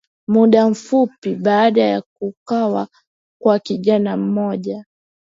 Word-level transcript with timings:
muda 0.27 0.69
mfupi 0.69 1.35
baada 1.35 1.81
ya 1.81 2.01
kuwawa 2.13 2.87
kwa 3.41 3.59
kijana 3.59 4.17
mmoja 4.17 4.85